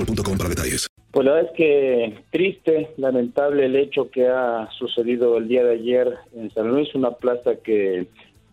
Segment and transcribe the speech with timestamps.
[0.00, 0.86] boostmobile.com para detalles.
[1.12, 5.72] Pues la verdad es que triste, lamentable el hecho que ha sucedido el día de
[5.72, 8.06] ayer en San Luis, una plaza que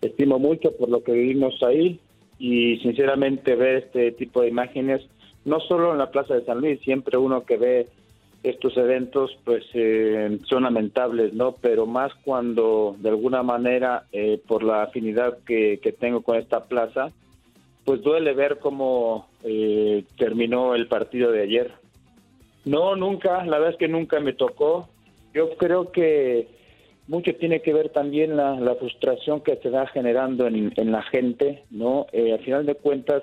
[0.00, 1.98] estimo mucho por lo que vivimos ahí
[2.38, 5.02] y sinceramente ver este tipo de imágenes,
[5.44, 7.88] no solo en la plaza de San Luis, siempre uno que ve
[8.44, 11.56] estos eventos pues eh, son lamentables, ¿no?
[11.60, 16.64] Pero más cuando de alguna manera eh, por la afinidad que, que tengo con esta
[16.64, 17.10] plaza,
[17.84, 21.72] pues duele ver cómo eh, terminó el partido de ayer.
[22.64, 24.88] No, nunca, la verdad es que nunca me tocó.
[25.34, 26.48] Yo creo que
[27.08, 31.64] mucho tiene que ver también la, la frustración que se va generando en, la gente,
[31.70, 32.06] ¿no?
[32.12, 33.22] Eh, al final de cuentas,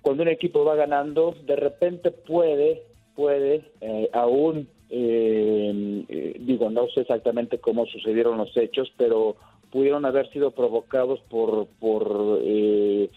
[0.00, 2.82] cuando un equipo va ganando, de repente puede,
[3.14, 9.36] puede, eh, aún, eh, eh, digo, no sé exactamente cómo sucedieron los hechos, pero
[9.70, 13.10] pudieron haber sido provocados por, por eh,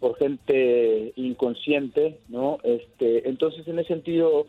[0.00, 2.58] por gente inconsciente, ¿no?
[2.62, 4.46] Este, entonces, en ese sentido,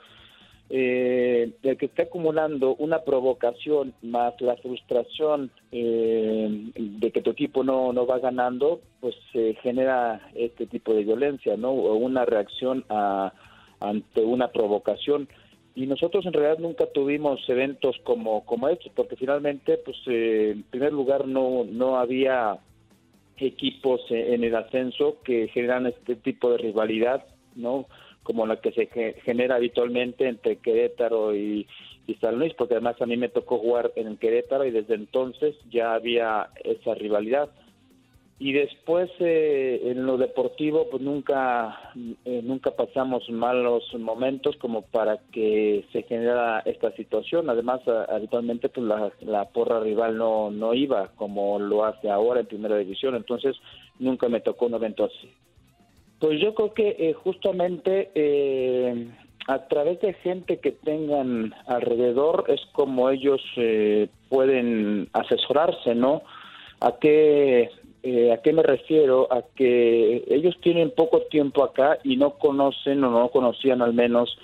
[0.71, 7.63] eh, el que está acumulando una provocación más la frustración eh, de que tu equipo
[7.63, 11.71] no, no va ganando, pues se genera este tipo de violencia, ¿no?
[11.71, 13.33] O una reacción a,
[13.79, 15.27] ante una provocación.
[15.73, 20.63] Y nosotros en realidad nunca tuvimos eventos como, como estos, porque finalmente, pues eh, en
[20.63, 22.59] primer lugar no, no había
[23.41, 27.85] equipos en el ascenso que generan este tipo de rivalidad, ¿no?
[28.23, 31.67] Como la que se ge- genera habitualmente entre Querétaro y,
[32.07, 35.55] y San Luis, porque además a mí me tocó jugar en Querétaro y desde entonces
[35.69, 37.49] ya había esa rivalidad.
[38.41, 41.91] Y después eh, en lo deportivo, pues nunca,
[42.23, 47.49] eh, nunca pasamos malos momentos como para que se generara esta situación.
[47.49, 52.47] Además, habitualmente pues la, la porra rival no, no iba como lo hace ahora en
[52.47, 53.15] primera división.
[53.15, 53.57] Entonces,
[53.99, 55.29] nunca me tocó un evento así.
[56.19, 59.07] Pues yo creo que eh, justamente eh,
[59.47, 66.21] a través de gente que tengan alrededor es como ellos eh, pueden asesorarse, ¿no?
[66.81, 67.69] ¿A qué,
[68.03, 69.27] eh, ¿A qué me refiero?
[69.31, 74.37] A que ellos tienen poco tiempo acá y no conocen o no conocían al menos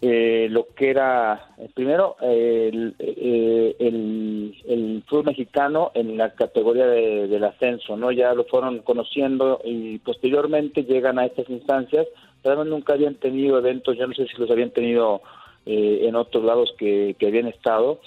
[0.00, 6.86] eh, lo que era, eh, primero, el, eh, el, el fútbol mexicano en la categoría
[6.86, 8.12] de- del ascenso, ¿no?
[8.12, 12.06] Ya lo fueron conociendo y posteriormente llegan a estas instancias,
[12.44, 15.20] pero nunca habían tenido eventos, yo no sé si los habían tenido
[15.66, 17.98] eh, en otros lados que, que habían estado,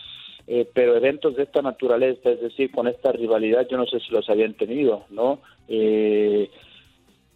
[0.54, 4.12] eh, pero eventos de esta naturaleza, es decir, con esta rivalidad, yo no sé si
[4.12, 5.40] los habían tenido, ¿no?
[5.70, 6.50] Eh,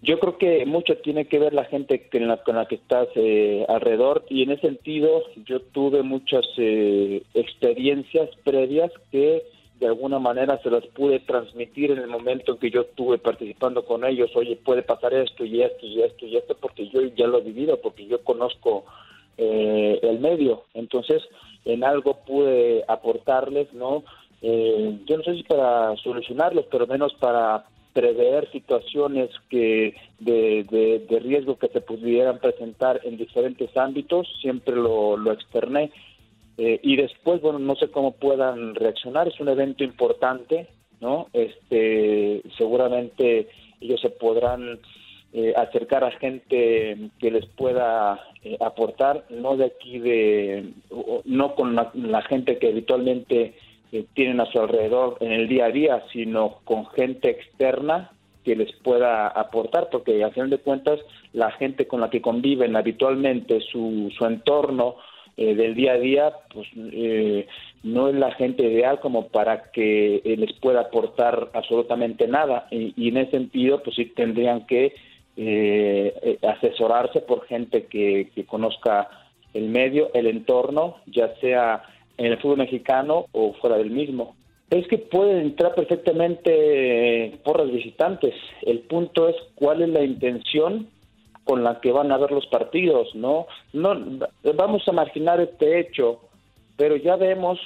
[0.01, 3.07] yo creo que mucho tiene que ver la gente en la- con la que estás
[3.15, 9.43] eh, alrededor y en ese sentido yo tuve muchas eh, experiencias previas que
[9.79, 13.85] de alguna manera se las pude transmitir en el momento en que yo estuve participando
[13.85, 17.27] con ellos, oye, puede pasar esto y esto y esto y esto, porque yo ya
[17.27, 18.83] lo he vivido, porque yo conozco
[19.37, 21.23] eh, el medio, entonces
[21.65, 24.03] en algo pude aportarles, ¿no?
[24.41, 30.65] Eh, yo no sé si para solucionarlos, pero menos para prever situaciones que de,
[31.09, 35.91] de, riesgo que se pudieran presentar en diferentes ámbitos, siempre lo, lo externé.
[36.57, 40.67] Eh, y después, bueno, no sé cómo puedan reaccionar, es un evento importante,
[40.99, 41.27] ¿no?
[41.33, 43.47] Este, seguramente
[43.79, 44.79] ellos se podrán
[45.37, 50.71] eh, acercar a gente que les pueda eh, aportar, no de aquí de,
[51.25, 53.53] no con la gente que habitualmente
[54.13, 58.11] tienen a su alrededor en el día a día, sino con gente externa
[58.45, 60.99] que les pueda aportar, porque al final de cuentas
[61.33, 64.95] la gente con la que conviven habitualmente, su, su entorno
[65.35, 67.47] eh, del día a día, pues eh,
[67.83, 72.67] no es la gente ideal como para que eh, les pueda aportar absolutamente nada.
[72.71, 74.93] Y, y, en ese sentido, pues sí tendrían que
[76.41, 79.09] asesorarse por gente que, conozca
[79.53, 81.83] el medio, el entorno, ya sea
[82.17, 84.35] en el fútbol mexicano o fuera del mismo.
[84.69, 88.33] Es que pueden entrar perfectamente porras visitantes.
[88.63, 90.87] El punto es cuál es la intención
[91.43, 93.45] con la que van a ver los partidos, ¿no?
[93.73, 93.93] No
[94.55, 96.21] vamos a marginar este hecho,
[96.75, 97.59] pero ya vemos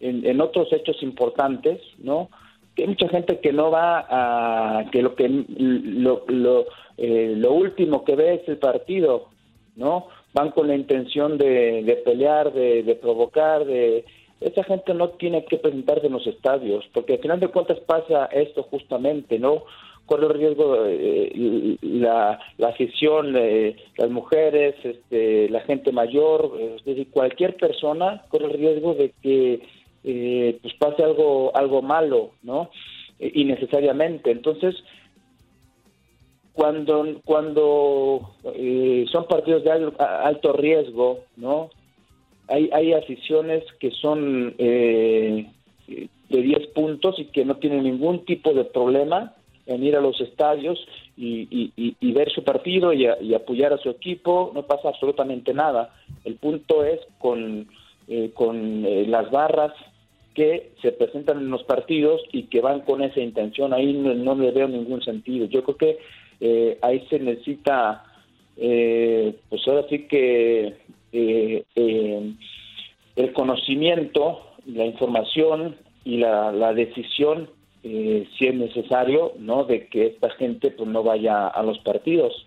[0.00, 2.30] en, otros hechos importantes, ¿no?
[2.76, 6.66] Que hay mucha gente que no va a que lo que lo, lo,
[6.98, 9.30] eh, lo último que ve es el partido,
[9.74, 10.06] ¿no?
[10.36, 14.04] van con la intención de, pelear, de, provocar, de
[14.42, 18.26] esa gente no tiene que presentarse en los estadios, porque al final de cuentas pasa
[18.26, 19.64] esto justamente, ¿no?
[20.04, 26.84] Corre el riesgo eh, la, la afición, eh, las mujeres, este, la gente mayor, es
[26.84, 29.62] decir, cualquier persona corre el riesgo de que
[30.06, 32.70] eh, pues pase algo, algo malo, ¿no?
[33.18, 34.30] innecesariamente.
[34.30, 34.74] Entonces,
[36.56, 41.70] cuando cuando eh, son partidos de alto riesgo, ¿no?
[42.48, 45.50] Hay, hay aficiones que son eh,
[45.86, 49.34] de 10 puntos y que no tienen ningún tipo de problema
[49.66, 50.78] en ir a los estadios
[51.16, 55.92] y, y, ver su partido y, apoyar a su equipo, no pasa absolutamente nada.
[56.24, 57.66] El punto es con,
[58.06, 59.72] eh, con las barras
[60.36, 63.72] que se presentan en los partidos y que van con esa intención.
[63.72, 65.46] Ahí no, no le veo ningún sentido.
[65.46, 65.98] Yo creo que
[66.40, 68.04] eh, ahí se necesita,
[68.58, 70.74] eh, pues ahora sí que
[71.10, 72.34] eh,
[73.16, 77.48] el conocimiento, la información y la, la decisión,
[77.82, 79.64] si es necesario, ¿no?
[79.64, 82.46] De que esta gente pues no vaya a los partidos.